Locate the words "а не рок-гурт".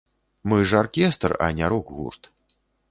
1.49-2.31